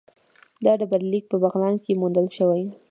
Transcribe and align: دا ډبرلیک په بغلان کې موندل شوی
دا 0.65 0.71
ډبرلیک 0.79 1.23
په 1.31 1.37
بغلان 1.43 1.75
کې 1.83 1.99
موندل 2.01 2.27
شوی 2.37 2.63